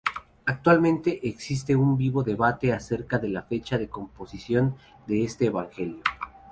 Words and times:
Actualmente 0.47 1.27
existe 1.29 1.75
un 1.75 1.95
vivo 1.95 2.23
debate 2.23 2.73
acerca 2.73 3.19
de 3.19 3.29
la 3.29 3.43
fecha 3.43 3.77
de 3.77 3.87
composición 3.87 4.75
de 5.05 5.23
este 5.25 5.45
evangelio. 5.45 6.01